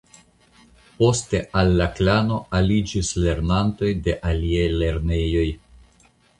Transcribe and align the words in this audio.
Poste 1.01 1.41
al 1.61 1.73
la 1.81 1.87
Klano 1.99 2.39
aliĝis 2.61 3.13
lernantoj 3.27 3.93
de 4.09 4.19
aliaj 4.33 4.67
lernejoj. 4.83 5.49